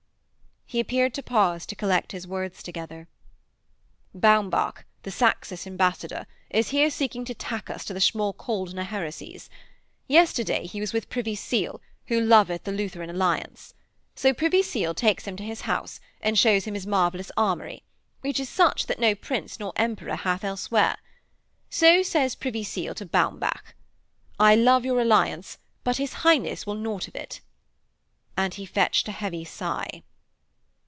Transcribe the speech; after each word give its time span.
He 0.71 0.79
appeared 0.79 1.13
to 1.15 1.21
pause 1.21 1.65
to 1.65 1.75
collect 1.75 2.13
his 2.13 2.25
words 2.25 2.63
together. 2.63 3.09
'Baumbach, 4.15 4.85
the 5.03 5.11
Saxish 5.11 5.67
ambassador, 5.67 6.25
is 6.49 6.69
here 6.69 6.89
seeking 6.89 7.25
to 7.25 7.33
tack 7.33 7.69
us 7.69 7.83
to 7.83 7.93
the 7.93 7.99
Schmalkaldner 7.99 8.85
heresies. 8.85 9.49
Yesterday 10.07 10.65
he 10.65 10.79
was 10.79 10.93
with 10.93 11.09
Privy 11.09 11.35
Seal, 11.35 11.81
who 12.07 12.21
loveth 12.21 12.63
the 12.63 12.71
Lutheran 12.71 13.09
alliance. 13.09 13.73
So 14.15 14.33
Privy 14.33 14.63
Seal 14.63 14.93
takes 14.93 15.27
him 15.27 15.35
to 15.35 15.43
his 15.43 15.59
house, 15.61 15.99
and 16.21 16.39
shows 16.39 16.63
him 16.63 16.73
his 16.75 16.87
marvellous 16.87 17.33
armoury, 17.35 17.83
which 18.21 18.39
is 18.39 18.47
such 18.47 18.85
that 18.85 18.97
no 18.97 19.13
prince 19.13 19.59
nor 19.59 19.73
emperor 19.75 20.15
hath 20.15 20.45
elsewhere. 20.45 20.95
So 21.69 22.01
says 22.01 22.33
Privy 22.33 22.63
Seal 22.63 22.95
to 22.95 23.05
Baumbach: 23.05 23.73
"I 24.39 24.55
love 24.55 24.85
your 24.85 25.01
alliance; 25.01 25.57
but 25.83 25.97
his 25.97 26.13
Highness 26.23 26.65
will 26.65 26.75
naught 26.75 27.09
of 27.09 27.15
it." 27.17 27.41
And 28.37 28.53
he 28.53 28.65
fetched 28.65 29.09
a 29.09 29.11
heavy 29.11 29.43
sigh.' 29.43 30.03